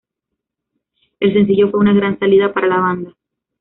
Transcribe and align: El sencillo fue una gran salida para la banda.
El 1.19 1.31
sencillo 1.31 1.69
fue 1.69 1.79
una 1.79 1.93
gran 1.93 2.17
salida 2.17 2.51
para 2.51 2.65
la 2.65 2.79
banda. 2.79 3.13